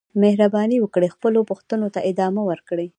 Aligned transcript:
مهرباني 0.21 0.77
وکړئ 0.79 1.09
خپلو 1.15 1.39
پوښتنو 1.49 1.87
ته 1.93 1.99
ادامه 2.09 2.41
ورکړئ. 2.49 2.87